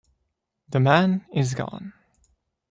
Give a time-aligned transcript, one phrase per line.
[0.69, 1.93] The man is gone.